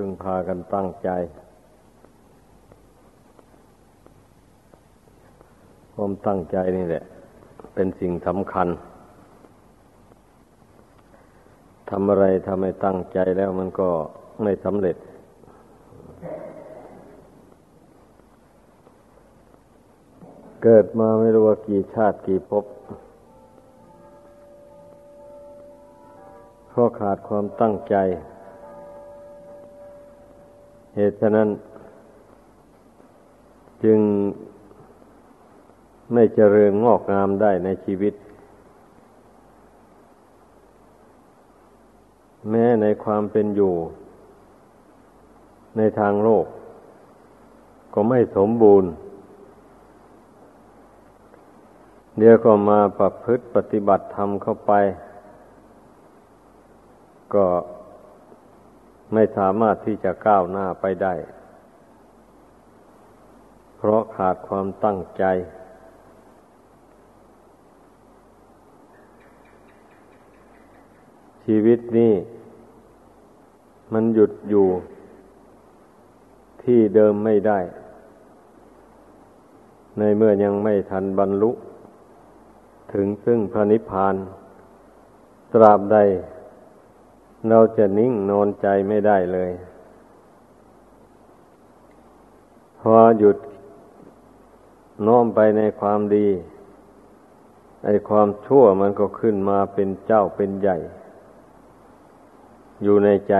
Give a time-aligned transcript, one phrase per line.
[0.00, 1.10] พึงพากันตั้งใจ
[5.94, 7.04] ความตั้งใจนี่แหละ
[7.74, 8.68] เป็นสิ่งสำคัญ
[11.90, 13.90] ทำอะไรทำให้ตั้งใจแล้วมันก็
[14.42, 14.96] ไม่สำเร็จ
[20.62, 22.64] เกิดมาไม่รู้ว่ากี่ชาติกี่ภพ
[26.68, 27.96] เพราะขาดความตั้งใจ
[30.96, 31.48] เหตุฉะนั้น
[33.84, 33.98] จึง
[36.12, 38.14] ไม่เจริญงอกงามได้ในชีวิต
[42.50, 43.74] แม้ในความเป็นอยู่
[45.76, 46.46] ในทางโลก
[47.94, 48.90] ก็ไม่สมบูรณ์
[52.18, 54.72] เดี๋ยวก็มาประพฤติปฏิบัติธรรมเข้าไป
[57.34, 57.46] ก็
[59.12, 61.14] ไม่สามารถที่จะก้าวหน้าไปได้
[63.76, 65.24] เพราะขาดความตั้งใจ
[71.44, 72.14] ชีวิตนี้
[73.92, 74.66] มันหยุดอยู่
[76.62, 77.58] ที่เดิมไม่ได้
[79.98, 81.50] ในเมื่อยังไม่ทันบรรลุ
[82.92, 84.14] ถึงซึ่งพระนิพพาน
[85.52, 85.98] ตราบใด
[87.48, 89.50] เราจะนิ่งนอนใจไม่ได้เลย
[92.80, 93.36] พอหยุด
[95.06, 96.28] น้อมไปในความดี
[97.84, 100.76] ไอความชั่วมันก็ขึ้นมาเป็นเจ้าเป็นใหญ่
[102.82, 103.34] อยู่ในใจ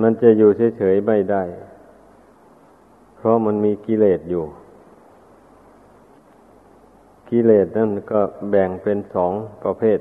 [0.00, 1.42] มันจะอยู่เฉยๆไม่ได้
[3.16, 4.44] เพราะมันมีกิเลสอยู่
[7.28, 9.32] กิเลสนั่นก็แบ่งเป็นสอง
[9.64, 9.98] ประเภท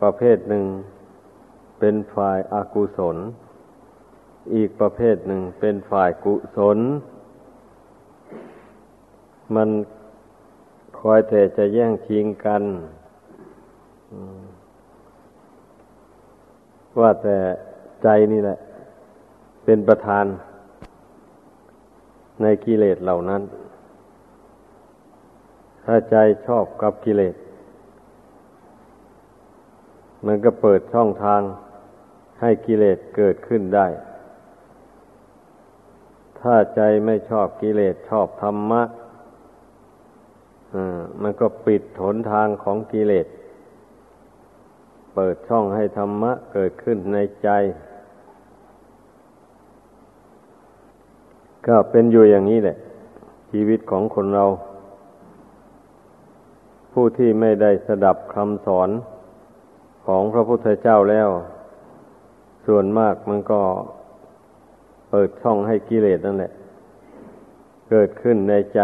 [0.00, 0.64] ประเภทหนึ่ง
[1.78, 3.16] เป็นฝ่ายอากุศล
[4.54, 6.78] อีกประเภทหนึ่งเป็นฝ่ายกุศล
[9.54, 9.68] มัน
[10.98, 12.62] คอยแต่จะแย่งชิงกัน
[17.00, 17.36] ว่าแต่
[18.02, 18.58] ใจนี่แหละ
[19.64, 20.24] เป็นประธาน
[22.42, 23.42] ในกิเลสเหล่านั้น
[25.84, 27.34] ถ้าใจชอบกับกิเลส
[30.26, 31.40] มันก็เปิดช่องทาง
[32.40, 33.86] ให้กิเลสเกิดขึ้นได้
[36.40, 38.82] ถ้าใจไม่ชอบกิเลสชอบธรรมะ
[41.22, 43.26] มันก็ปิดหนทางของกิเลส
[45.14, 47.48] เปิดช่องให้ธรรมะเกิดขึ้นในใจ
[51.66, 52.76] ก็เป็นอยู่อย่างนี้แหละ
[53.50, 54.44] ชีวิตของคนเรา
[56.92, 58.90] ผู้ที่ไม่ได้สดับคำสอน
[60.12, 61.28] ของพระพุทธเจ้าแล้ว
[62.66, 63.60] ส่วนมากมันก็
[65.10, 66.52] เปิดช่องให้กิเลสนั่นแหละ
[67.90, 68.80] เกิดขึ้นในใจ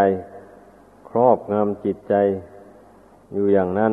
[1.09, 2.15] ครอบงำจิตใจ
[3.33, 3.93] อยู่อย่างนั้น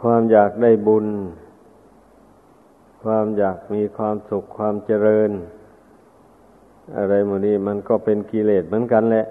[0.00, 1.06] ความอยากได้บุญ
[3.02, 5.30] ความอยากมีความสุขความเจริญ
[6.96, 9.26] อะไรหมดนี้มันก็เป็นกิเลสเหมือนกันแหละ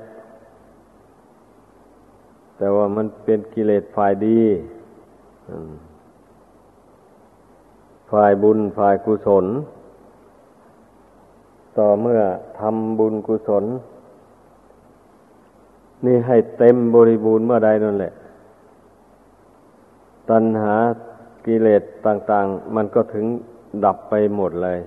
[2.60, 4.40] แต่ว่ามันเป็นกิเลสฝ่ายดี
[8.12, 9.46] ฝ่ายบุญฝ่ายกุศล
[11.78, 12.22] ต่อเมื่อ
[12.60, 13.66] ทำบุญกุศล
[16.06, 18.14] นี่ให้เต็มบริบูรณ์เมื่อใดนั่นแหละ
[20.30, 20.76] ตัณหา
[21.46, 23.26] กิเลสต่าง ๆ มันก็ถึง
[23.86, 24.80] ดับไปหมดเลย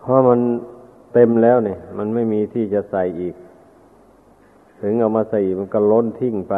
[0.00, 0.40] เพราะมัน
[1.14, 3.34] เต็มแล้วเนี่ย มันไม่มีที่จะใส่อีก
[4.80, 6.54] ถึงเอามาใส่มันก็ล้นทิ้งไป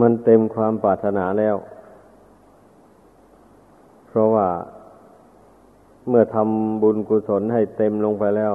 [0.00, 1.56] มันเต็มความปรารถนาแล้ว
[4.08, 4.48] เพราะว่า
[6.08, 8.54] เมื่อทำบุญกุศลให้เต็มลงไปแล้ว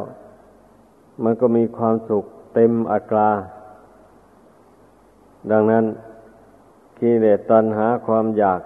[1.24, 3.30] มันก็มีความสุขเต็มอัตรา
[5.52, 5.86] ดังนั้น
[7.00, 8.62] กิเลสตัณหาความอยาก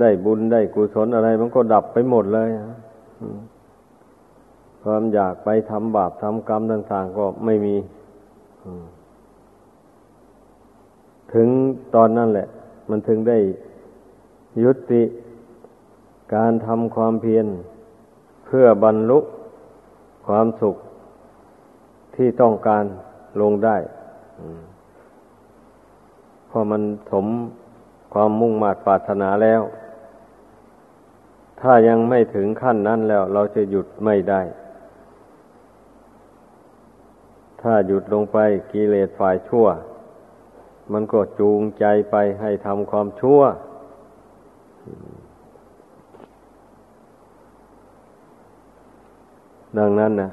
[0.00, 2.50] ได้บุญได้กุศลอะไร มันก็ดับไปหมดเลย
[4.88, 7.76] ความอยากไปทำบาปทำกรรมต่าง ๆ ก็ไม่มี
[11.32, 11.48] ถึง
[11.94, 12.48] ตอนนั้นแหละ
[12.90, 13.38] มันถึงได้
[14.62, 15.02] ยุติ
[16.34, 17.46] การทำความเพียร
[18.46, 19.18] เพื่อบรรลุ
[20.26, 20.76] ความสุข
[22.16, 22.84] ที่ต้องการ
[23.40, 23.76] ลงได้
[26.50, 27.26] พอมันสม
[28.12, 29.62] ความมุ่งมา่ปรารถนาแล้ว
[31.60, 34.42] ถ้ายังไม่ถึงขั้นนั้นแล้ว เราจะหยุดไม่ได้
[37.68, 38.38] ถ้าหยุดลงไป
[38.72, 39.66] กิเลสฝ่ายชั่ว
[40.92, 43.40] มันก็จูงใจไปให้ทำความชั่ว
[49.78, 50.30] ดังนั้นนะ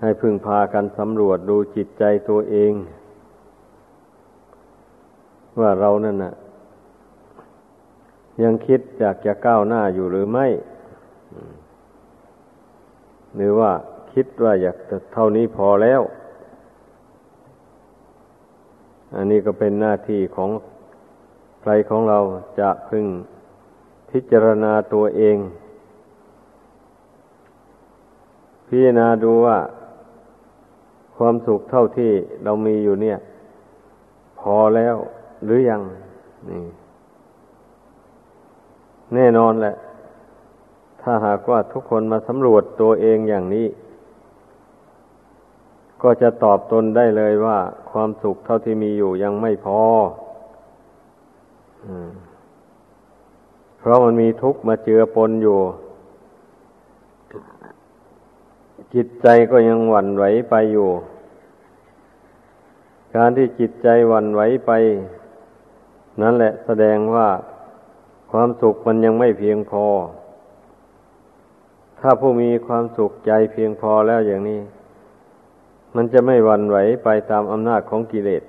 [0.00, 2.72] ให้พึงพากันสำรวจดูจิตใจตัวเอง
[5.60, 6.32] ว่าเรานั่นนะ
[8.42, 10.46] ยังคิดอยากจะก้าวหน้าอยู่หรือไม่
[13.38, 13.72] หรือว่า
[14.20, 16.00] คิดว่าอยากจะเท่านี้พอแล้ว
[19.14, 20.50] อันนี้ก็เป็นหน้าที่ของ
[21.60, 22.18] ใครของเรา
[22.60, 23.06] จะพึง
[24.10, 25.36] พิจารณาตัวเอง
[28.66, 29.58] พิจารณาดูว่า
[31.16, 32.12] ความสุขเท่าที่
[32.44, 33.16] เรามีอยู่เนี่ย
[34.40, 34.96] พอแล้ว
[35.44, 35.82] หรือยัง
[36.50, 36.62] นี่
[39.14, 39.74] แน่นอนแหละ
[41.02, 43.68] ถ้าหากว่าทุกคนมาสำรวจตัวเองอย่างนี้
[46.02, 47.58] ก็จะตอบตนได้เลยว่า
[47.90, 49.80] ความสุขเท่าที่มีอยู่ยังไม่พอ
[53.78, 55.58] เพราะมันมีทุกข์มาเจือปนอยู่
[58.94, 60.88] จิตใจก็ยังหวั่นไหวไปอยู่
[63.16, 64.70] การที่จิตใจหวั่นไหวไป
[66.20, 67.28] นั่นแหละแสดงว่า
[68.32, 69.84] ความสุขมันยังไม่เพียงพอ
[72.00, 74.60] ถ้าผู้มีความสุขใจเพียงพอแล้วอย่างนี้
[76.00, 78.42] มันจะไม่วันไหวไปตามอำนาจของกิเลส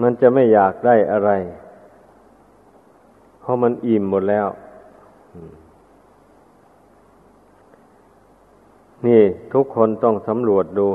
[0.00, 1.30] มันจะไม่อยากได้อะไร
[3.40, 4.46] เพราะมันอิ่มหมดแล้ว
[9.06, 9.22] นี่
[9.52, 10.88] ทุกคนต้องสำรวจดู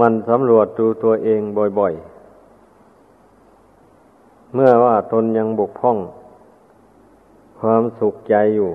[0.00, 1.40] มันสำรวจดูตัวเอง
[1.78, 5.98] บ่อยๆ เมื่อว่าตนยังบกพร่อง
[7.60, 8.70] ความสุขใจอยู่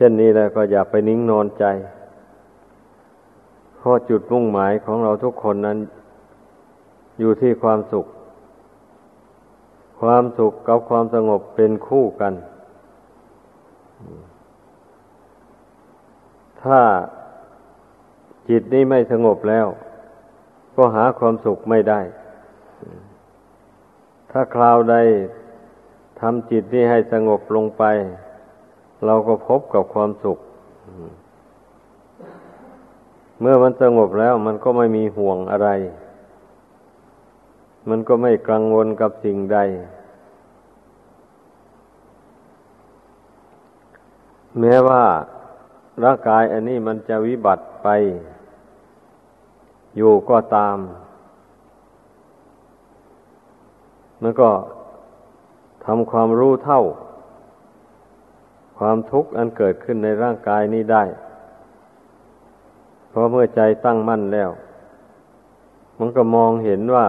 [0.00, 1.64] ช่นนี้แล้วก็อย่าไปนิ่งนอนใจ
[3.76, 5.78] เพราะจุดมุ่งหมายของเราทุกคนนั้น
[7.18, 8.06] อยู่ที่ความสุข
[10.00, 12.34] ความสุขกับความสงบเป็นคู่กัน
[16.62, 16.80] ถ้า
[18.48, 19.66] จิตนี้ไม่สงบแล้ว
[20.76, 22.00] ก็หาความสุขไม่ได้
[24.30, 24.96] ถ้าคราวใด
[26.20, 27.84] ทำจิตนี้ให้สงบลงไป
[29.06, 30.38] เราก็พบกับความสุข
[33.40, 35.68] เมื่อมันสงบแล้วมันก็ไม่มีห่วงอะไร
[37.88, 39.58] มันก็ไม่กังวลกับสิ่งใด
[44.60, 45.02] แม้ว่า
[46.04, 47.88] ร่างกายอันนี้มันจะวิบัติไป
[49.96, 50.76] อยู่ก็ตาม
[54.22, 54.50] มันก็
[55.84, 56.82] ทำความรู้เท่า
[58.78, 61.04] ความทุกข์อันเกิดขึ้นในร่างกายนี้ได้
[63.08, 64.50] เพราะเมื่อใจตั้งมั่นแล้ว
[65.98, 67.06] มันก็มองเห็นว่า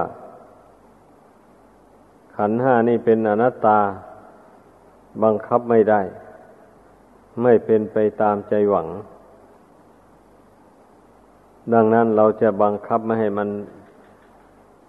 [2.35, 3.79] ขันห้านี่เป็นอนัตตา
[5.23, 6.01] บังคับไม่ได้
[7.43, 8.87] ไม่เป็นไปตามใจหวัง
[11.73, 13.49] ดังนั้นเราจะบังคับไม่ให้มัน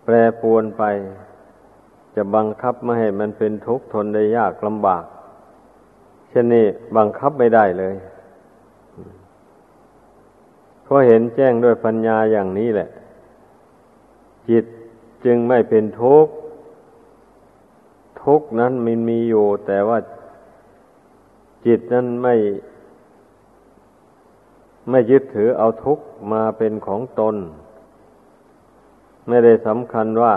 [0.04, 0.82] แปรปวนไป
[2.14, 5.04] จะบังคับไม่ให้มันเป็นทุกข์ทนได้ยากลำบาก
[6.30, 7.94] เช่นนี้บังคับไม่ได้เลย
[10.82, 12.88] เพราะเห็นแจ้งด้วยปัญญาอย่างนี้แหละ
[14.48, 14.64] จิต
[15.24, 16.32] จึงไม่เป็นทุกข์
[18.22, 19.98] ทุกข์นั้นมันมีอยู่ แต่ว่า
[21.66, 22.34] จิตนั้นไม่
[24.90, 27.36] ไม่ยึดถือเอาทุกข์มาเป็นของตน
[29.28, 30.34] ไม่ได้สำคัญว่า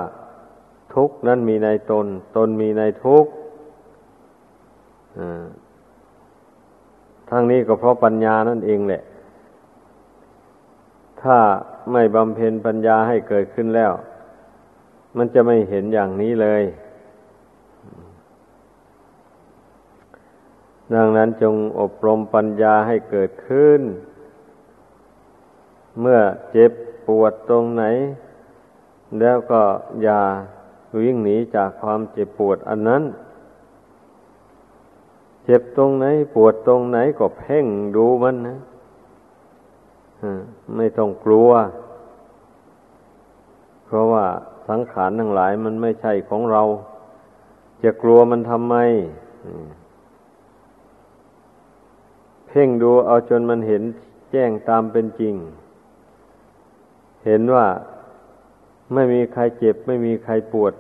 [0.96, 2.06] ทุกข์นั้นมีในตน
[2.38, 3.32] ตนมีในทุกข์
[7.36, 9.04] ทั้งนี้ก็เพราะปัญญานั่นเองแหละ
[11.22, 11.38] ถ้า
[11.92, 13.92] ไม่บำเพ็ญปัญญาให้เกิดขึ้นแล้ว
[15.18, 16.64] มันจะไม่เห็นอย่างนี้เลย
[20.94, 23.82] ดังนั้นจงอบรมปัญญาให้เกิดขึ้น
[26.00, 26.20] เมื่อ
[26.52, 26.72] เจ็บ
[27.08, 27.84] ปวดตรงไหน
[29.20, 29.62] แล้วก็
[30.04, 30.22] อย่า
[31.02, 33.04] วิ่งหนีจากความเจ็บปวดอันนั้น
[35.46, 38.58] เจ็บตรงไหน ปวดตรงไหนก็เพ่งดูมันนะ
[40.76, 41.50] ไม่ต้องกลัว
[43.86, 44.26] เพราะว่า
[44.70, 46.62] สังขารทั้งหลายมันไม่ใช่ของเรา
[47.84, 48.76] จะกลัวมันทำไม
[52.48, 53.84] เพ่งดูเอาจนมันเห็น
[54.32, 55.36] แจ้งตามเป็นจริง
[57.26, 57.68] เห็นว่า
[58.94, 60.74] ไม่มีใครเจ็บ ไม่มีใครปวด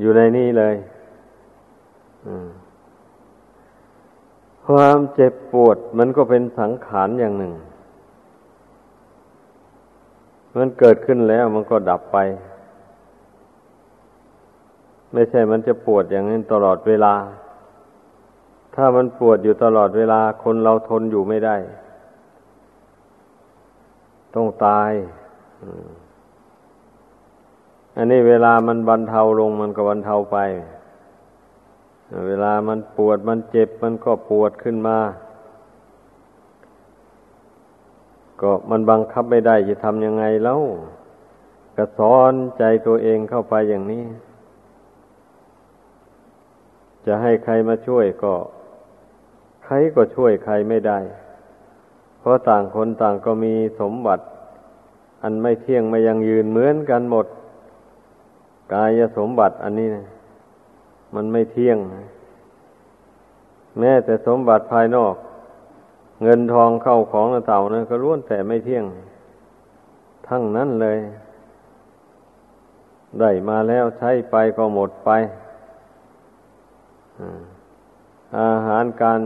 [0.00, 0.74] อยู่ในนี้เลย
[4.70, 7.54] ความเจ็บปวดมันก็เป็นสังขารอย่างหนึ่ง
[10.56, 12.18] มันเกิดขึ้นแล้วมันก็ดับไป
[15.12, 17.14] ไม่ใช่มันจะปวดอย่างนี้ตลอดเวลา
[18.74, 21.56] ถ้ามันปวดอยู่ตลอดเวลาคนเราทนอยู่ไม่ได้
[24.34, 24.90] ต้องตาย
[27.96, 30.38] อันนี้เวลามันบรรเทาลงมันก็บรรเทาไป
[32.26, 34.98] เวลามันปวดมันเจ็บมันก็ปวดขึ้นมา
[38.40, 40.60] ก็มันบังคับไม่ได้จะทำยังไงแล้ว
[41.76, 44.04] ก็สอนใจตัวเองเข้าไปอย่างนี้
[47.06, 48.34] จะให้ใครมาช่วยก็
[49.64, 50.98] ใครก็ช่วยใครไม่ได้
[52.20, 54.24] เพราะต่างคนต่างก็มีสมบัติ
[55.22, 57.26] อันไม่เที่ยงไม่ยังยืนเหมือนกันหมด
[58.72, 60.04] กายสมบัติอันนี้นะ
[61.14, 61.78] มันไม่เที่ยง
[63.78, 65.14] แม้แต่สมบัติภายนอก
[66.22, 68.84] เงินทองเข้าของเต่านะก็ล้วนแต่ไม่เที่ยง
[70.28, 70.98] ทั้งนั้นเลย
[73.20, 75.10] ได้มาแล้วใช้ไปก็หมดไป
[78.40, 79.20] อาหารการ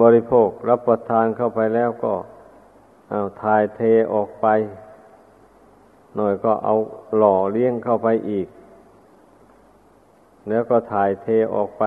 [0.00, 2.14] บริโภครับประทานเข้าไปแล้วก็
[3.10, 3.80] เอาถ่ายเท
[4.12, 4.46] ออกไป
[6.16, 6.74] หน่อยก็เอา
[7.16, 8.46] หล่อเลี้ยงเข้าไปอีก
[10.48, 11.84] แล้วก็ถ่ายเทออกไป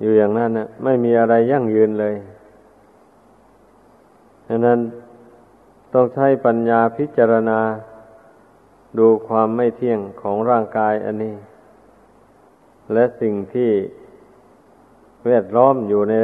[0.00, 2.14] อยู่อย่างนั้นนะไม่มีอะไรยั่งยืนเลย
[4.48, 4.78] ดังนั้น
[5.94, 7.60] ต้องใช้ปัญญาพิจารณา
[8.98, 11.34] ดูความไม่เที่ยงของร่างกายอันนี้
[12.92, 13.70] และสิ่งที่
[15.26, 16.14] แวดล้อมอยู่ใน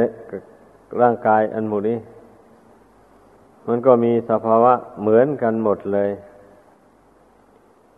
[1.01, 1.99] ร่างกายอันหมู่นี้
[3.67, 6.11] มันก็มีสภาวะเหมือนกันหมดเลย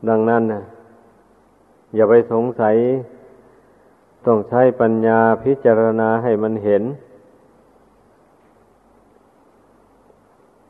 [0.09, 0.61] ดังนั้นนะ
[1.95, 2.75] อย่าไปสงสัย
[4.25, 6.83] ต้องใช้ปัญญาพิจารณาให้มันเห็น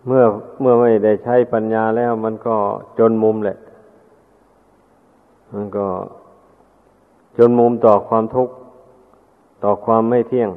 [0.06, 0.24] เมื่อ
[0.62, 2.58] เมื่อไม่ได้ใช้ปัญญาแล้วมันก็
[3.00, 3.58] จนมุมแหละ
[5.54, 5.88] มันก็
[7.38, 8.54] จนมุมต่อความทุกข์
[9.64, 10.50] ต่อความไม่เที่ยง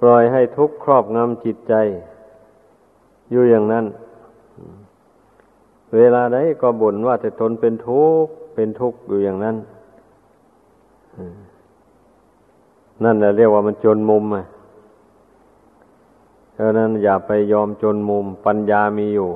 [0.00, 1.74] ปล่อยให้ทุกข์ครอบงำจิตใจ
[3.30, 3.84] อยู่อย่างนั้น
[5.94, 9.56] เวลาใดก็บ่นว่าแต่ตนเป็นทุกข์เป็นทุกข์อยู่อย่างนั้น
[13.04, 14.44] นั่นแหละเรียกว่ามันจนมุมอะ
[16.52, 19.30] เพราะนั้นอย่าไปยอมจนมุม ปัญญามีอยู่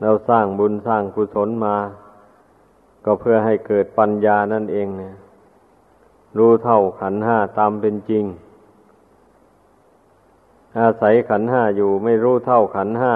[0.00, 1.76] เราสร้างบุญสร้างกุศลมา
[3.04, 5.14] ก็เพื่อให้เกิดปัญญานั่นเองเนี่ย
[6.38, 8.24] รู้เท่าขันห้าตามเป็นจริง
[10.78, 13.14] อาศัยขันห้าอยู่ไม่รู้เท่าขันห้า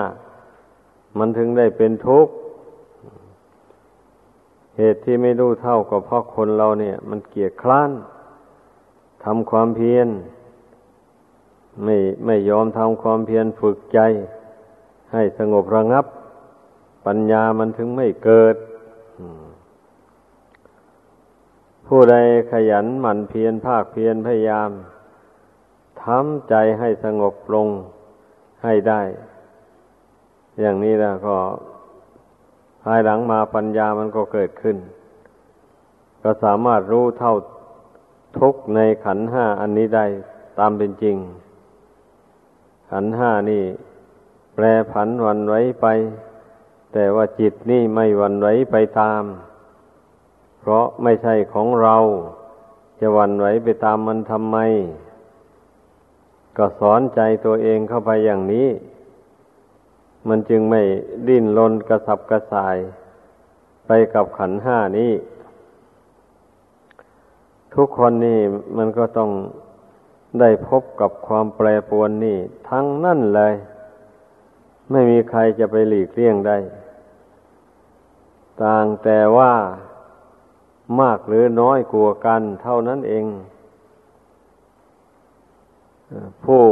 [1.19, 2.33] มันถึงได้เป็นทุกข์
[4.77, 7.91] เหตุที่ไม่รู้เท่าก็เพราะคนเราเนี่ย มันเกียดคร้าน
[9.25, 10.09] ทำความเพียร
[11.85, 13.99] ไม่ไม่ยอมทำความเพียรฝึกใจ
[15.13, 16.07] ให้สงบระงับ
[17.07, 18.57] ปัญญามันถึงไม่เกิด
[21.87, 22.17] ผู้ใด
[22.53, 24.71] ขยันหมั่นเพียรภาคเพียรพยายาม
[26.05, 27.69] ทำใจให้สงบลง
[28.63, 29.03] ให้ได้
[30.61, 31.37] อย่างนี้แล้วก็
[32.83, 34.77] ภายหลังมาปัญญามันก็เกิดขึ้น
[36.23, 37.35] ก็สามารถรู้เท่า
[38.39, 40.07] ทุกในขันห้าอันนี้ได้
[40.59, 41.17] ตามเป็นจริง
[42.91, 43.65] ขันห้านี่
[44.55, 45.87] แปรผันวันไว้ไป
[46.93, 49.23] แต่ว่าจิตนี่ไม่วันไว้ไปตาม
[50.61, 51.97] เพราะไม่ใช่ของเรา
[53.01, 54.57] จะวันไว้ไปตามมันทำไม
[56.57, 58.69] ก็สอนใจตัวเองเข้าไปอย่างนี้
[60.29, 60.83] มันจึงไม่
[61.29, 62.77] ดิ้นรนกระสับกระส่าย
[63.87, 65.13] ไปกับขันห้านี้
[67.75, 68.41] ทุกคนนี่
[68.77, 69.31] มันก็ต้อง
[70.41, 73.55] ได้พบกับความแปรปรวนนี่ ทั้งนั่นเลย
[74.91, 76.57] ไม่มีใครจะไปหลีกเลี่ยงได้
[78.63, 79.53] ต่างแต่ว่า
[81.01, 83.27] มากหรือน้อยกลัวกันเท่านั้นเอง
[86.45, 86.63] ผู้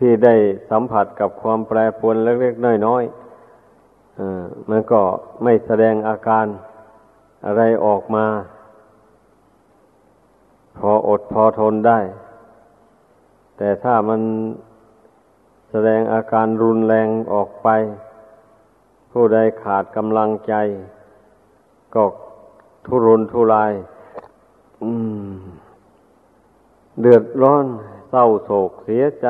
[0.00, 0.34] ที่ได้
[0.70, 5.02] สัมผัสกับความแปรปรวนเล็กๆน้อยๆมันก็
[5.42, 6.46] ไม่แสดงอาการ
[7.46, 8.26] อะไรออกมา
[10.78, 12.00] พออดพอทนได้
[13.56, 14.20] แต่ถ้ามัน
[15.70, 17.68] แสดงอาการรุนแรงออกไป
[19.12, 20.54] ผู้ใดขาดกำลังใจ
[21.94, 22.04] ก็
[22.86, 23.72] ทุรนทุราย
[27.00, 27.66] เดือดร้อน
[28.10, 29.28] เศร้าโศกเสียใจ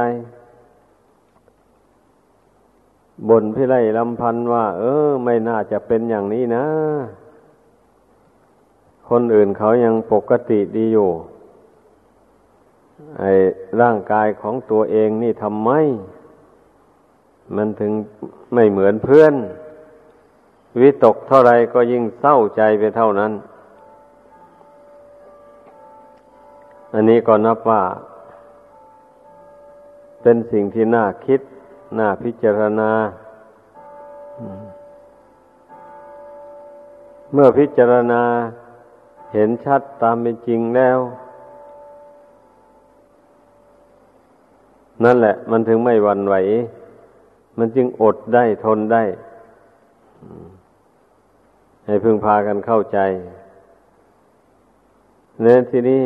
[3.28, 6.64] บนพิไรลำพันว่า เออ ไม่น่าจะเป็นอย่างนี้นะ
[9.08, 11.10] คนอื่นเขายังปกติดีอยู่
[13.18, 13.32] ไอ้
[13.80, 15.70] ร่างกายของตัวเองนี่ทำไม
[17.56, 17.92] มันถึง
[18.54, 19.34] ไม่เหมือนเพื่อน
[20.80, 23.32] วิตกเท่าไรก็ยิ่งเศร้าใจไปเท่านั้น
[26.94, 27.82] อันนี้ก็นับว่า
[30.22, 31.40] เป็นสิ่งที่น่าคิด
[31.94, 32.90] หน่าพิจารณา
[37.32, 38.22] เมื่อพิจารณา
[39.32, 40.98] เห็นชัดตามเป็นจริงแล้ว
[45.04, 46.34] นั่นแหละ มันถึงไม่หวั่นไหว
[47.58, 49.02] มันจึงอดได้ทนได้
[51.86, 52.98] ให้พึงพากันเข้าใจ
[55.42, 56.04] เน้นทีนี้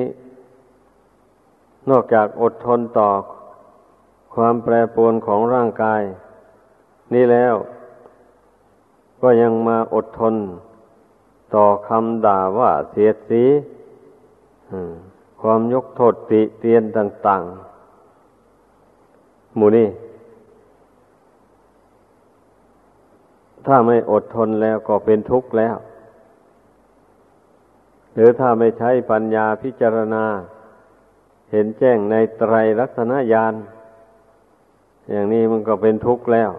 [1.90, 3.08] นอกจากอดทนต่อ
[4.34, 6.02] ความแปรปรวนของร่างกาย
[7.14, 7.54] นี่แล้ว
[9.22, 10.34] ก็ยังมาอดทน
[11.54, 13.44] ต่อคำด่าว่าเสียดสี
[15.40, 17.42] ความยกโทษติเตียนต่าง
[18.30, 19.88] ๆ หมูนี่
[23.66, 25.76] ถ้าไม่อดทนแล้วก็เป็นทุกข์แล้ว
[28.14, 30.24] หรือถ้าไม่ใช้ปัญญาพิจารณา
[31.52, 33.54] เห็นแจ้งในไตรลักษณญาณ
[35.10, 36.50] อย่างนี้มันก็เป็นทุกข์แล้ว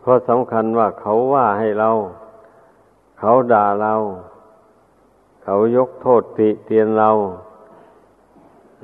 [0.00, 1.90] เพราะสำคัญว่าเขาว่าให้เรา
[3.18, 3.94] เขาด่าเรา
[5.44, 7.10] เขายกโทษติเตียนเรา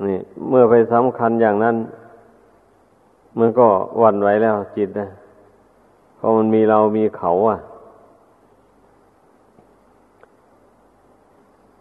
[0.07, 0.19] นี่
[0.49, 1.77] เมื่อไปสำคัญอย่างนั้น
[3.39, 3.67] มันก็
[4.01, 5.07] วันไหวแล้วจิตนะ
[6.15, 7.57] เพราะมันมีเรามีเขาอะ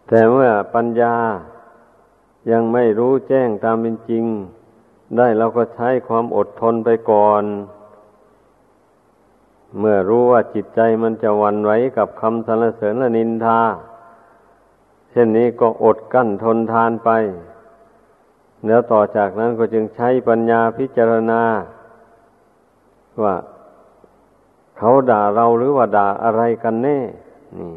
[0.08, 1.14] แต่เมื่อปัญญา
[2.50, 4.24] ยังไม่รู้แจ้งตามเป็นจริง
[5.16, 7.44] ได้เราก็ใช้ความอดทนไปก่อน
[9.78, 13.60] เมื่อรู้ว่าจิตใจมันจะวันไหวกับคำสรรเสริญและนินทา
[15.10, 17.10] เช่นนี้ก็อดกั้นทนทานไป
[18.66, 21.42] แล้วต่อจากนั้นก็จึงใช้ปัญญาพิจารณา
[23.22, 23.34] ว่า
[24.78, 26.98] เขาด่าเราหรือว่าด่าอะไรกันแน่
[27.58, 27.74] นี่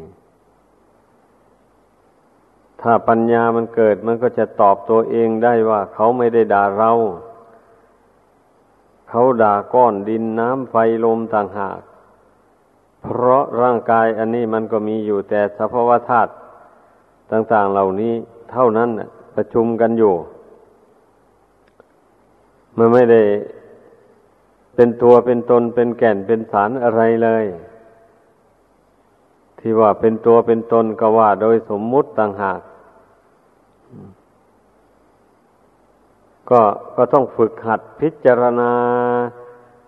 [2.82, 6.92] ถ้าปัญญามันเกิดมันก็จะตอบตัวเองได้ว่าเขาไม่ได้ด่าเรา
[9.08, 11.80] เขาด่าก้อนดินน้ำไฟลมต่างหาก
[13.02, 16.32] เพราะร่างกายอันนี้มันก็มีอยู่แต่สภาวธาตุ
[17.32, 18.14] ต่าง ๆเหล่านี้
[18.52, 18.90] เท่านั้น
[19.34, 20.14] ประชุมกันอยู่
[22.76, 23.22] มันไม่ได้
[24.74, 27.44] เป็นตัวเป็นตนเป็นแก่นเป็นสารอะไรเลย
[29.58, 32.60] ที่ว่าเป็นตัวเป็นตนก็ว่าโดยสมมุติต่างหาก
[36.50, 36.62] ก็
[36.96, 38.72] ก็ต้องฝึกหัดพิจารณา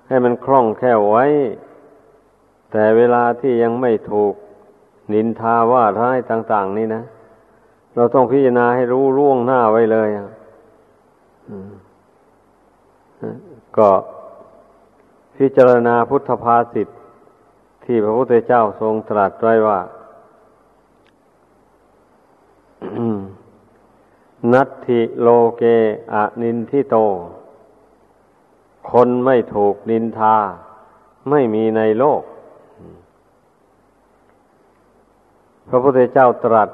[0.08, 1.26] ให้มันคล่องแคล่วไว้
[2.72, 4.34] แต่เวลาที่ยังไม่ถูก
[5.12, 7.02] นินทาว่าร้ายต่าง ๆ นี่นะ
[7.94, 10.08] เราต้องพิจารณาให้รู้ร่วงหน้าไว้เลย
[13.78, 13.90] ก็
[15.36, 16.88] พิจารณาพุทธภาษิต
[17.84, 19.80] ที่พระพุทธเจ้าทรงตรัสไว้ว่า
[24.52, 25.62] นัตถิโลเก
[26.12, 26.96] อะนินทิโต
[28.90, 30.36] คนไม่ถูกนินทา
[31.30, 32.22] ไม่มีในโลก
[35.68, 36.68] พระพุทธเจ้าตรัส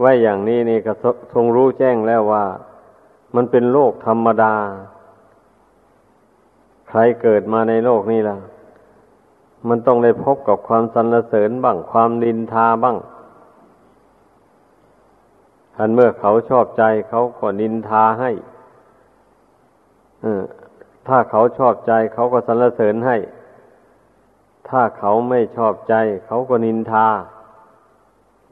[0.00, 0.92] ไว้อย่างนี้นี่ก็
[1.32, 2.44] ทรงรู้แจ้งแล้วว่า
[3.34, 4.54] มันเป็นโลกธรรมดา
[6.88, 8.36] ใครเกิดมาในโลกนี้ล่ะ
[9.68, 12.96] มันต้องได้พบกับความสรรเสริญบ้างความดินทาบ้าง
[15.78, 18.30] อันเมื่อเขาชอบใจเขาก็นินทาให้
[21.08, 23.16] ถ้าเขาชอบใจเขาก็สรรเสริญให้
[24.68, 25.94] ถ้าเขาไม่ชอบใจ
[26.26, 27.08] เขาก็นินทา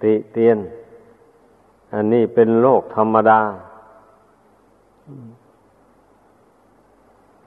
[0.02, 0.58] ติเตียน
[1.94, 3.40] อันนี้เป็นโลกธรรมดา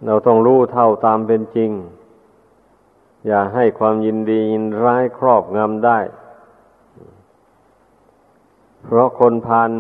[0.06, 1.72] เราต้องรู้เท่าตามเป็นจริง
[3.28, 6.00] อย่าให้ความยินดียินร้ายครอบงำได้
[8.96, 9.72] ราะคนพาน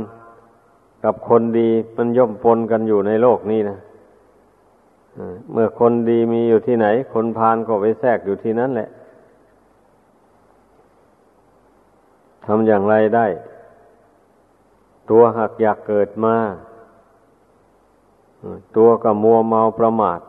[1.03, 3.77] กับคนดีมันย่อมปนกันอยู่ในโลกนี้นะ
[5.51, 8.89] เมื่อคนดีมีอยู่ที่ไหน คนพานก็ไปแทรกอยู่ที่นั่นแหละ
[12.45, 13.27] ทำอย่างไรได้
[15.09, 16.35] ตัวหักอยากเกิดมา
[18.77, 20.19] ตัวก็มัวเมาประมาท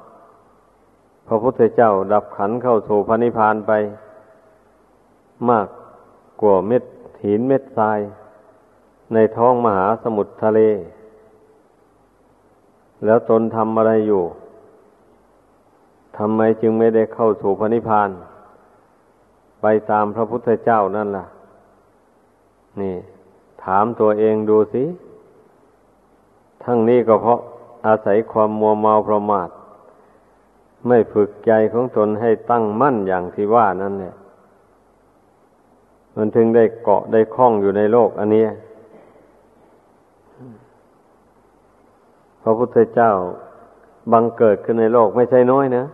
[1.26, 3.72] พระพุทธเจ้าดับขันเข้าสู่พระนิพพานไป
[5.50, 5.66] มาก
[6.40, 6.84] กว่าเม็ด
[7.24, 8.00] หินเม็ดทราย
[9.14, 10.60] ในท้องมหาสมุทรทะเล
[13.04, 14.22] แล้วตนทำอะไรอยู่
[16.18, 18.10] ทำไมจึงไม่ได้เข้าสู่พระนิพพาน
[19.60, 21.26] ไปตามพระพุทธเจ้านั่นล่ะ
[22.80, 22.96] นี่
[23.64, 24.84] ถามตัวเองดูสิ
[26.64, 27.40] ทั้งนี้ก็เพราะ
[27.86, 29.48] อาศัยความมัวเมาประมาท
[30.86, 34.14] ไม่ฝึกใจของตนให้ตั้งมั่นอย่างที่ว่านั่นแหละ
[36.16, 38.44] มันถึงได้เกาะได้คล้องอยู่ในโลกอันนี้
[42.42, 43.12] พระพุทธเจ้า
[44.12, 45.84] บังเกิดขึ้นในโลกไม่ใช่น้อยนะ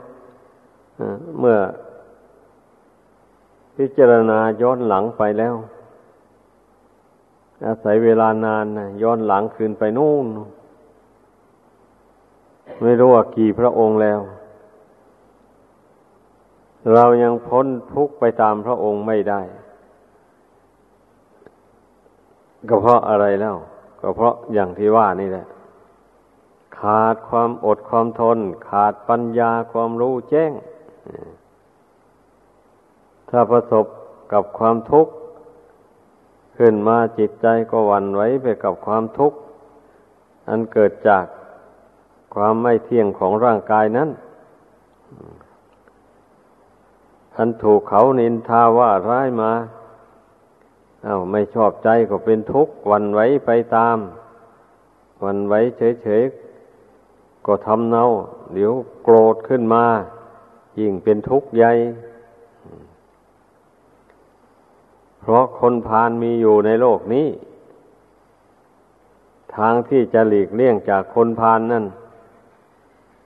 [1.38, 1.58] เมื่อ
[3.76, 5.54] พิจารณาย้อนหลังไปแล้ว
[7.66, 10.26] อาศัยเวลานานนะย้อนหลังคืนไปนู่น
[12.82, 14.20] ไม่รู้ว่ากี่พระองค์แล้ว
[16.94, 19.40] เรายังพ้นทุกข์ไปตามพระองค์ไม่ได้
[22.68, 23.56] ก็เพราะอะไรแล้ว
[24.02, 25.46] ก็เพราะอย่างที่ว่านี่แหละ
[26.78, 28.38] ขาดความอดความทน
[28.68, 30.52] ขาดปัญญาความรู้แจ้ง
[33.30, 33.86] ถ้าประสบ
[34.32, 35.12] กับความทุกข์
[36.56, 39.38] ขึ้นมาจิตใจก็วันไหวไปกับความทุกข์
[40.48, 41.24] อันเกิดจาก
[42.34, 44.08] ความไม่เที่ยงของร่างกายนั้น
[47.36, 49.52] อันถูกเขานินทาว่าร้ายมา
[51.06, 53.98] อา้าวไม่ชอบใจก็เป็นทุกข์วันไหวไปตาม
[55.24, 55.54] วันไหว
[56.02, 58.04] เฉยๆก็ทำเนา
[58.54, 59.84] เดี๋ยวโกรธขึ้นมา
[60.80, 61.72] ยิ่งเป็นทุกข์ใหญ่
[65.20, 67.28] เพราะคนพาลมีอยู่ในโลกนี้
[69.56, 71.84] ทางที่จะหลีกเลี่ยงจากคนพาลนนั่น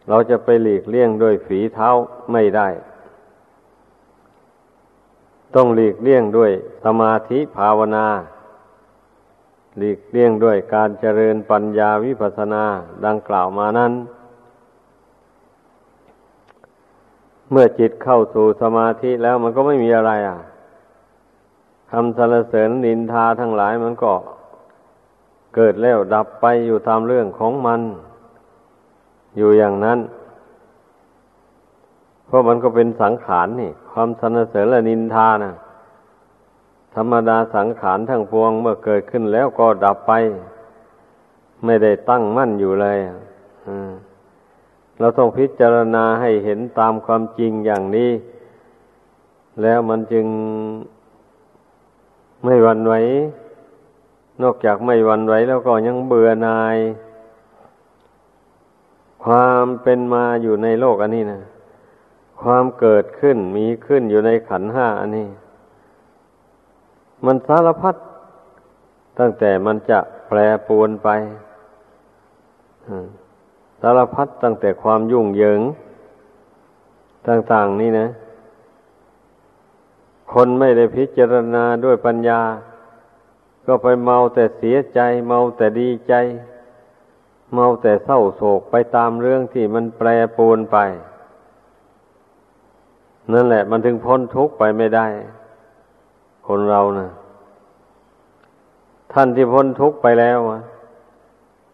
[0.08, 1.88] เราจะไปหลีกเลี่ยงด้วยฝีเท้า
[2.32, 2.68] ไม่ได้
[5.56, 6.50] ต้องหลีกเลี่ยงด้วย
[6.84, 8.06] สมาธิภาวนา
[9.78, 12.64] หลีกเลี่ยงด้วยการเจริญปัญญาวิปัสสนา
[13.06, 13.92] ดังกล่าวมานั้น
[17.50, 20.38] เมื่อจิตเข้าสู่สมาธิแล้วมันก็ไม่มีอะไรอะ
[21.90, 24.12] คำสรรเสริญนินทาทั้งหลายมันก็
[25.54, 27.80] เกิดแล้วดับไปอยู่ตามเรื่องของมัน
[29.36, 29.98] อยู่อย่างนั้น
[32.26, 35.54] เพราะมันก็เป็นสังขารนี่ ความสรรเสริญและนินทานะ
[36.94, 40.12] ธรรมดาสังขารทั้งปวงเมื่อเกิดขึ้นแล้วก็ดับไป
[41.64, 42.98] ไม่ได้ตั้งมั่นอยู่เลย
[44.98, 48.10] เราต้องพิจารณาให้เห็นตามความจริงอย่างนี้
[49.62, 50.26] แล้วมันจึง
[52.44, 52.94] ไม่วันไหว
[54.42, 56.76] นอกจากไม่วันไหวแล้วก็ยังเบื่อนาย
[59.24, 61.40] ความเป็นมาอยู่ในโลกอันนี้นะ
[62.42, 65.28] ความเกิดขึ้นมีขึ้นอยู่ในขันห้าอันนี้
[67.24, 67.96] มันสารพัด
[69.18, 71.08] ตั้งแต่มันจะแปรปวนไป
[73.80, 75.60] สารพัดตั้งแต่ความยุ่งเหยิง
[77.28, 78.08] ต่างๆนี่นะ
[80.32, 82.40] คนไม่ได้พิจารณาด้วยปัญญา
[83.66, 86.14] ก็ไปเมาแต่เสียใจ เมาแต่ดีใจ
[87.54, 90.78] เมาแต่เศร้าโศกไปตามเรื่องที่มันแปรปรวนไป
[93.32, 95.06] นั่นแหละ มันถึงพ้นทุกข์ไปไม่ได้
[96.46, 97.08] คนเรานะ่ะ
[99.12, 100.38] ท่านที่พ้นทุกข์ไปแล้ว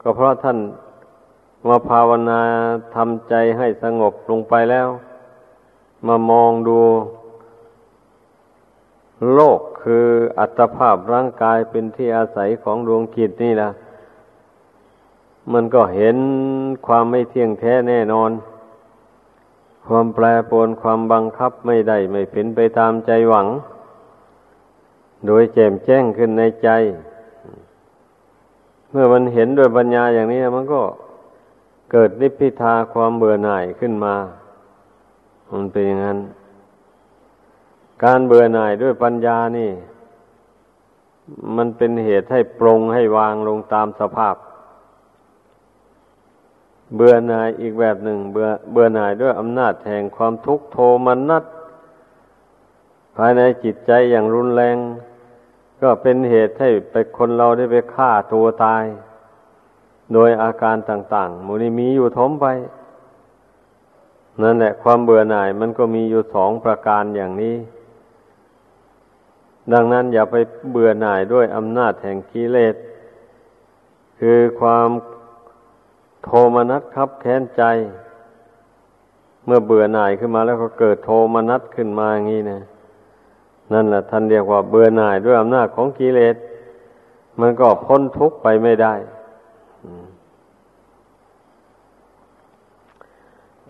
[0.00, 0.58] ก็เพราะท่าน
[1.68, 2.40] มาภาวนา
[2.94, 4.88] ทำใจให้สงบลงไปแล้ว
[6.06, 6.78] มามองดู
[9.34, 10.06] โลกคือ
[10.38, 13.70] อัตภาพร่างกายเป็นที่อาศัยของดวงจิตนี่ละ
[15.52, 16.16] มันก็เห็น
[16.86, 18.30] ความไม่เที่ยงแท้แน่นอน
[19.86, 23.46] ความแปรปรวนความบังคับไม่ได้ไม่เป็นไปตามใจหวัง
[25.26, 26.68] โดยแจ่มแจ้งขึ้นในใจ
[28.90, 30.82] เมื่อมันเห็นด้วยปัญญาอย่างนี้มันก็
[31.92, 34.14] เกิดนิพพิทาความเบื่อหน่ายขึ้นมา
[35.52, 36.18] มันเป็นอย่างนั้น
[38.04, 39.70] การเบื่อหน่ายด้วยปัญญานี่
[41.56, 44.34] มันเป็นเหตุให้ปรงให้วางลงตามสภาพ
[46.96, 51.44] เบื่อหน่ายอีกแบบหนึ่ง เบื่อเบื่อหน่ายด้วยอำนาจแห่งความทุกข์โทมันนัด
[53.16, 54.76] ภายในจิตใจอย่างรุนแรง
[55.82, 58.84] ก็เป็นเหตุให้ไปคนเราได้ไปฆ่าตัวตาย
[60.12, 62.46] โดยอาการต่างๆมูนี้มีอยู่ทมไป
[64.42, 67.56] นั่นแหละความเบื่อหน่ายมันก็มีอยู่สองประการอย่างนี้
[69.72, 70.36] ดังนั้นอย่าไป
[70.70, 72.74] เบื่อหน่ายด้วยอำนาจแห่งกิเลส
[74.20, 74.88] คือความ
[76.24, 77.62] โทมนัสครับแค้นใจ
[79.46, 82.60] เมื่อเบื่อหน่ายขึ้นมาแล้วก็เกิดโทมนัสขึ้นมาอย่างนี้นะ
[83.72, 86.36] นั่นแหละท่านเรียกว่าเบื่อหน่ายด้วยอำนาจของกิเลส
[87.40, 88.94] มันก็พ้นทุกข์ไปไม่ได้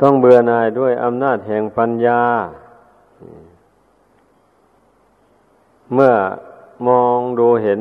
[0.01, 2.21] ต้องเบื่อหน่ายด้วยอำนาจแห่งปัญญา
[5.95, 6.13] เมื่อ
[6.89, 7.81] มองดูเห็น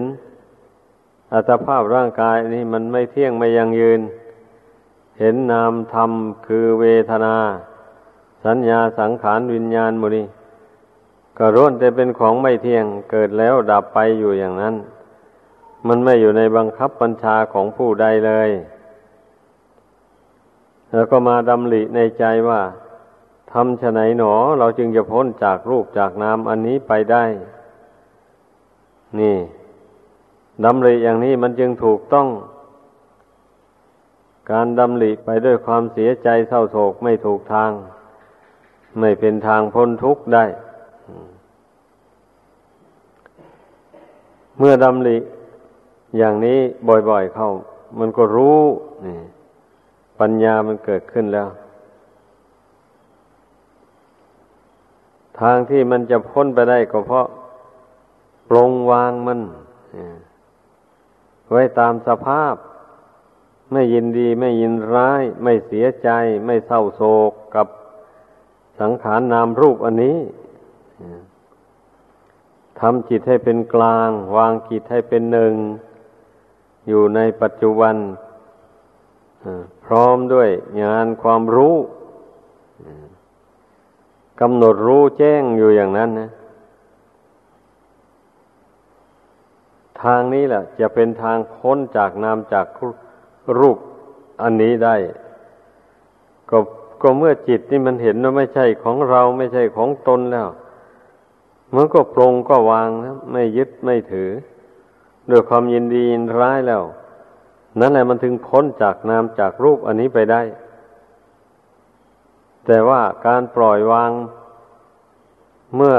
[1.33, 4.01] อัตภาพร่างกายนี่มันไม่เที่ยงไม่ยังยืน
[5.23, 6.11] เห็นนามธรรม
[6.47, 7.35] คือเวทนา
[8.45, 10.23] สัญญาสังขารวิญญาณมุนี
[11.37, 14.75] ก็ร่นแต่เป็นของไม่เที่ยงเกิดแล้วดับไปอยู่อย่างนั้น
[15.87, 18.49] มันไม่อยู่ในบังคับบัญชาของผู้ใดเลย
[20.91, 22.61] แล้วก็มาดำริในใจว่า
[23.51, 27.23] ทำฉไหนหนอ เราจึงจะพ้นจากรูปจากนามอันนี้ไปได้
[29.19, 29.37] นี่
[30.63, 32.27] ดำริอย่างนี้มันจึงถูกต้อง
[34.51, 37.71] การดำริไปด้วยความเสียใจเศร้าโศกไม่ถูกทาง
[38.99, 40.45] ไม่เป็นทางพ้นทุกข์ได้
[44.57, 45.17] เมื่อดำริ
[46.17, 46.59] อย่างนี้
[47.09, 47.49] บ่อยๆเข้า
[47.99, 48.59] มันก็รู้
[49.05, 49.17] นี่
[50.19, 51.47] ปัญญามันเกิดขึ้นแล้ว
[55.41, 57.27] ทางที่มันจะพ้นไปได้ก็เพราะ
[58.49, 59.39] ปลงวางมัน
[61.49, 62.55] ไว้ตามสภาพ
[63.71, 66.09] ไม่ยินดีไม่ยินร้าย ไม่เสียใจ
[66.45, 67.67] ไม่เศร้าโศกกับ
[68.79, 70.17] สังขารนามรูปอันนี้
[72.79, 75.53] ทำจิตให้เป็นกลาง วางจิตให้เป็นหนึ่ง
[76.87, 77.95] อยู่ในปัจจุบัน
[79.85, 80.49] พร้อมด้วย
[80.83, 81.75] งานความรู้
[84.41, 86.29] กำหนดรู้แจ้งอยู่อย่างนั้นนะ
[90.01, 92.65] ทางนี้แหละจะเป็นทางพ้นจากนามจาก
[93.59, 93.77] รูป
[94.41, 94.95] อันนี้ได้
[96.49, 96.57] ก็
[97.01, 100.49] ก็เมื่อจิตนี่มันเห็นว่าไม่ใช่ของเราไม่ใช่ของตนแล้ว
[101.75, 104.29] มันก็ปรงก็วางนะไม่ยึดไม่ถือ
[105.29, 106.83] ด้วยความยินดียินร้ายแล้ว
[107.79, 110.41] นั่นแหละมันถึงพ้นจากนามจากรูปอันนี้ไปได้
[112.65, 114.11] แต่ว่าการปล่อยวาง
[115.75, 115.97] เมื่อ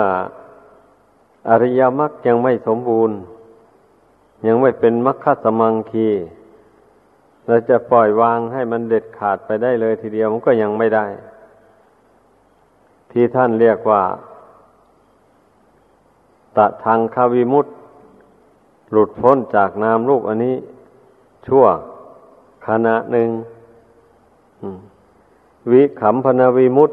[1.48, 3.16] อริยมรรคยังไม่สมบูรณ์
[4.46, 6.08] ยังไม่เป็นมรรคสมังคี
[7.46, 11.06] เราจะปล่อยวางให้มันเด็ดขาดไปได้เลยทีเดียวมันก็ยังไม่ได้
[13.10, 14.02] ที่ท่านเรียกว่า
[16.56, 17.66] ตะทางคาวิมุต
[18.92, 20.56] หลุดพ้นจากนามรูปอันนี้
[21.46, 21.64] ชั่ว
[22.66, 23.28] ขณะหนึ่ง
[25.70, 26.92] วิขำพนาวิมุตต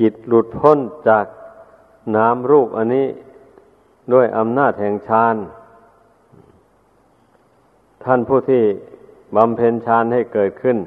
[0.00, 1.26] จิตหลุดพ้นจาก
[2.16, 3.06] นามรูปอันนี้
[4.12, 5.36] ด้วยอำนาจแห่งฌาน
[8.04, 8.62] ท่านผู้ที่
[9.34, 10.78] บำเพ็ญฌานให้เกิดขึ้น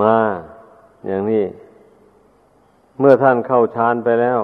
[0.00, 0.14] มา
[1.06, 1.44] อย่างนี้
[2.98, 4.40] เมื่อท่านเข้าฌานไปแล้ว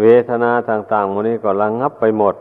[0.00, 2.34] เวทนาต่างๆมันนี้ก็ระงงับไปหมด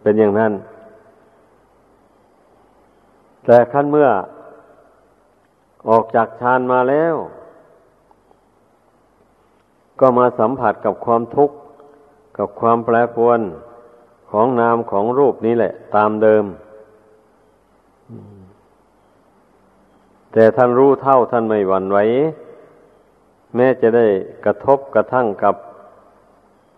[0.00, 0.52] เป็นอย่างนั้น
[3.44, 4.08] แต่ขั้นเมื่อ
[5.88, 7.14] ออกจากฌานมาแล้ว
[10.00, 11.56] ก็มาสัมผัสกับความทุกข์
[12.38, 13.40] กับความแปรปรวน
[14.30, 16.44] ของนามของรูปนี้แหละ ตามเดิม
[20.32, 21.98] แต่ท่านรู้เท่าท่านไม่หวั่นไหว
[23.54, 24.06] แม้จะได้
[24.44, 25.54] กระทบกระทั่งกับ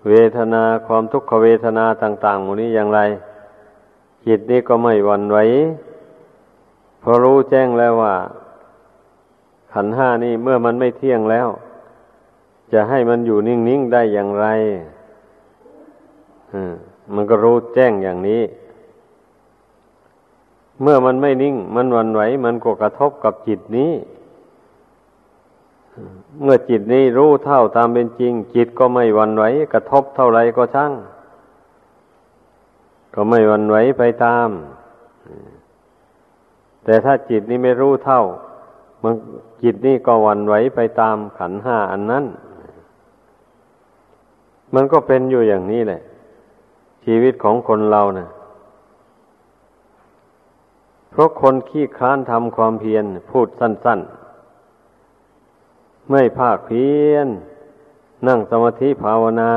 [0.08, 3.00] เวทนาความทุกขเวทนาต่างๆหมดนี้อย่างไร
[4.26, 5.38] จิตนี้ก็ไม่หวั่นไหว
[7.02, 8.14] พอรู้แจ้งแล้วว่า
[9.72, 11.48] ขันห้านี่เมื่อมันไม่เที่ยงแล้ว
[12.72, 14.46] จะให้มันอยู่นิ่ง ๆ ได้อย่างไร
[16.52, 18.42] มั มันก็รู้แจ้งอย่างนี้
[20.82, 23.92] เมื่อมันไม่นิ่ง มันวันไหว มันก็กระทบกับจิตนี้
[26.42, 30.92] เมื่อจิตนี้รู้เท่าตามเป็นจริง จิตก็ไม่วันไหว กระทบเท่าไรก็ช่าง
[33.14, 34.48] ก็ไม่วันไหวไปตาม
[36.84, 38.22] แต่ถ้าจิตนี้ไม่รู้เท่า
[39.02, 39.14] มัน
[39.62, 42.24] จิตนี้ก็วันไหวไปตามขันห้าอันนั้น
[44.74, 46.00] มันก็เป็นอยู่อย่างนี้แหละ
[47.04, 48.28] ชีวิตของคนเรานะ่ะ
[51.10, 54.00] เพราะคนขี้ค้านทำความเพียรพูดสั้น
[54.84, 57.28] ๆ ไม่ภาคเพียร
[58.26, 59.52] นั่งสมาธิภาวนา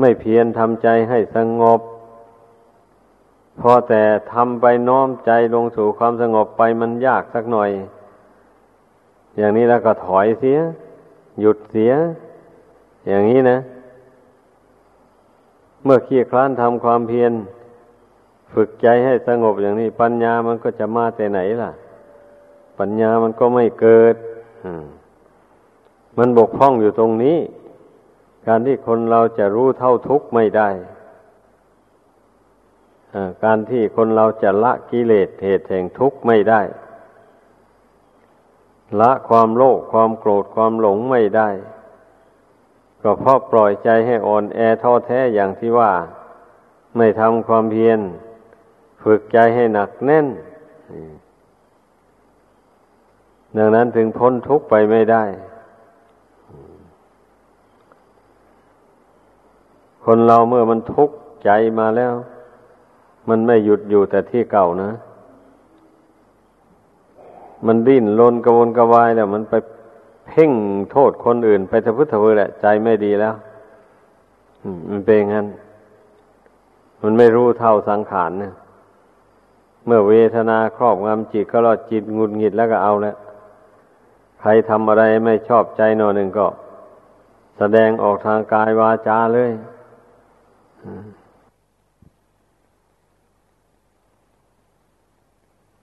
[0.00, 1.80] ไม่เพียรทำใจให้สงบ
[3.60, 4.02] พอแต่
[4.32, 7.70] ทำไปน้อมใจลงสู่ความสงบไปมันยากสักหน่อย
[9.36, 10.58] อย่างนี้แล้วก็ถอยเสีย
[11.40, 11.92] หยุดเสีย
[13.08, 13.58] อย่างนี้นะ
[15.86, 17.32] เมื่อขี้คลานทำความเพียร
[18.52, 21.72] ฝึกใจให้สงบอย่างนี้ ปัญญามันก็จะมาแต่ไหนล่ะ
[22.78, 24.16] ปัญญามันก็ไม่เกิด
[26.18, 27.38] มันบกพร่องอยู่ตรงนี้
[28.46, 30.68] การที่คนเราจะรู้เท่าทุกข์ไม่ได้
[33.44, 36.60] การที่คนเราจะละกิเลสเหตุแห่งทุกข์ไม่ได้
[39.00, 41.48] ละความโลภความโกรธความหลงไม่ได้
[43.08, 45.92] ก็เพราะปล่อยใจให้อ่อนแอท้อแท้อย่างที่ว่า
[46.96, 48.00] ไม่ทำความเพียร
[49.02, 50.26] ฝึกใจให้หนักแน่น
[53.56, 55.24] ดังนั้นถึงพ้นทุกข์ไปไม่ได้
[60.04, 62.14] คนเราเมื่อมันทุกข์ใจมาแล้ว
[63.28, 64.90] มันไม่หยุดอยู่แต่ที่เก่านะ
[67.66, 69.54] มันดิ้นรนกระวนกระวายแล้ว มันไป
[70.26, 70.50] เพ่ง
[70.90, 73.34] โทษคนอื่นไปทะพุทธะเวแหละใจไม่ดีแล้ว
[74.88, 75.46] มันเป็นงั้น
[77.02, 78.54] มันไม่รู้เท่าสังขารเนี่ย
[79.86, 83.16] เมื่อเวทนาครอบงำจิตก็รอดจิตงุดหงิดแล้วก็เอาแล้ว
[84.40, 86.46] ใครทำอะไรไม่ชอบใจหน่อหนึ่งก็
[87.58, 89.50] แสดงออกทางกายวาจาเลย